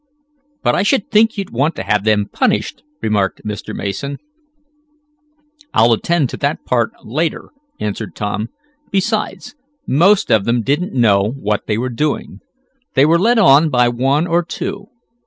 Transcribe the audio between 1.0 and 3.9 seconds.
think you'd want to have them punished," remarked Mr.